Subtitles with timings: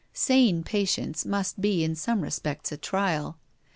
[0.15, 3.37] Sane patients must be in some respects a trial.